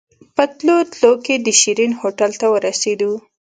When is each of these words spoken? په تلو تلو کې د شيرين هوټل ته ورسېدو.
په 0.35 0.43
تلو 0.57 0.77
تلو 0.93 1.11
کې 1.25 1.35
د 1.45 1.47
شيرين 1.59 1.91
هوټل 2.01 2.31
ته 2.41 2.47
ورسېدو. 2.53 3.11